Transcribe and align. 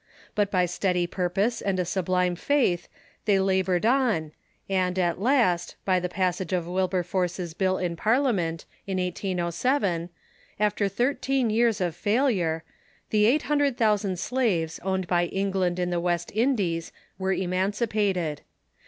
But 0.33 0.49
by 0.49 0.65
steady 0.65 1.05
purpose 1.05 1.61
and 1.61 1.79
a 1.79 1.85
sublime 1.85 2.35
faith 2.35 2.87
they 3.25 3.37
labored 3.37 3.85
on, 3.85 4.31
and 4.67 4.97
at 4.97 5.21
last, 5.21 5.75
by 5.85 5.99
the 5.99 6.09
passage 6.09 6.51
of 6.53 6.65
Wilberforce's 6.65 7.53
bill 7.53 7.77
in 7.77 7.95
Parliament, 7.95 8.65
in 8.87 8.97
1807, 8.97 10.09
after 10.59 10.87
thirteen 10.89 11.51
years 11.51 11.79
of 11.79 11.95
failure, 11.95 12.63
the 13.11 13.27
eight 13.27 13.43
hundred 13.43 13.77
thousand 13.77 14.17
slaves 14.17 14.79
owned 14.83 15.05
by 15.07 15.25
England 15.25 15.77
in 15.77 15.91
the 15.91 15.99
West 15.99 16.31
Indies 16.33 16.91
were 17.19 17.33
emancipated. 17.33 18.41